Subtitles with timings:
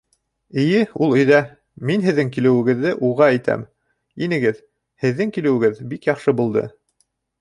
[0.61, 0.77] —Эйе,
[1.07, 1.41] ул өйҙә.
[1.89, 3.67] Мин һеҙҙең килеүегеҙҙе уға әйтәм.
[4.29, 4.65] Инегеҙ.
[5.05, 6.65] Һеҙҙең килеүегеҙ бик яҡшы булды.